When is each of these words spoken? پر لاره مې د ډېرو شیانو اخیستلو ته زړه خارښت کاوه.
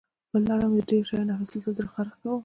پر 0.29 0.41
لاره 0.47 0.67
مې 0.71 0.81
د 0.83 0.87
ډېرو 0.89 1.07
شیانو 1.09 1.33
اخیستلو 1.35 1.63
ته 1.65 1.71
زړه 1.77 1.89
خارښت 1.95 2.17
کاوه. 2.21 2.37